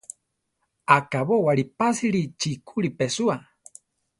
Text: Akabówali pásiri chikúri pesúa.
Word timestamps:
Akabówali 0.95 1.63
pásiri 1.77 2.21
chikúri 2.39 2.89
pesúa. 2.97 3.35